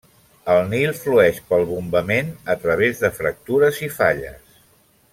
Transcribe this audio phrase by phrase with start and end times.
[0.53, 4.61] El Nil flueix pel bombament a través de fractures i falles.